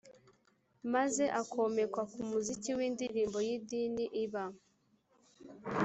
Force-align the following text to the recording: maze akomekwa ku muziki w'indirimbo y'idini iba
maze 0.93 1.23
akomekwa 1.41 2.03
ku 2.11 2.21
muziki 2.29 2.71
w'indirimbo 2.77 3.37
y'idini 3.47 4.05
iba 4.23 4.43